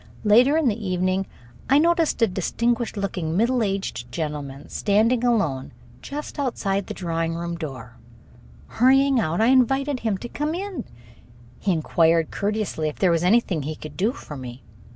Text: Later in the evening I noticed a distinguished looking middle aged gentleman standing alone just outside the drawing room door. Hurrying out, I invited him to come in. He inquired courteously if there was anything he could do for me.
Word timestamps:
Later 0.23 0.57
in 0.57 0.67
the 0.67 0.87
evening 0.87 1.27
I 1.69 1.77
noticed 1.77 2.23
a 2.23 2.27
distinguished 2.27 2.97
looking 2.97 3.37
middle 3.37 3.61
aged 3.61 4.11
gentleman 4.11 4.67
standing 4.69 5.23
alone 5.23 5.73
just 6.01 6.39
outside 6.39 6.87
the 6.87 6.95
drawing 6.95 7.35
room 7.35 7.55
door. 7.55 7.97
Hurrying 8.65 9.19
out, 9.19 9.39
I 9.39 9.49
invited 9.49 9.99
him 9.99 10.17
to 10.17 10.27
come 10.27 10.55
in. 10.55 10.85
He 11.59 11.71
inquired 11.71 12.31
courteously 12.31 12.89
if 12.89 12.97
there 12.97 13.11
was 13.11 13.23
anything 13.23 13.61
he 13.61 13.75
could 13.75 13.95
do 13.95 14.11
for 14.11 14.35
me. 14.35 14.63